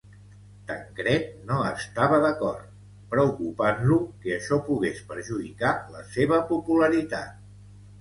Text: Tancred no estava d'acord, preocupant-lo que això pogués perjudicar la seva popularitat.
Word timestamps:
Tancred 0.69 1.27
no 1.49 1.57
estava 1.71 2.21
d'acord, 2.23 2.65
preocupant-lo 3.13 4.01
que 4.25 4.35
això 4.41 4.61
pogués 4.73 5.07
perjudicar 5.15 5.79
la 5.97 6.05
seva 6.19 6.45
popularitat. 6.53 7.43